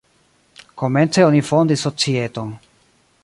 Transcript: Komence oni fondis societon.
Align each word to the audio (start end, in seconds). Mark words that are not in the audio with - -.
Komence 0.81 1.25
oni 1.27 1.43
fondis 1.51 1.85
societon. 1.89 2.57